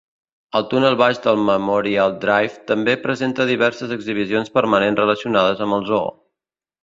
El 0.59 0.63
túnel 0.69 0.95
baix 1.01 1.19
del 1.25 1.35
Memorial 1.49 2.15
Drive 2.23 2.63
també 2.71 2.95
presenta 3.05 3.47
diverses 3.51 3.93
exhibicions 3.97 4.49
permanents 4.61 5.01
relacionades 5.03 5.65
amb 5.67 5.79
el 5.81 5.89
zoo. 5.93 6.11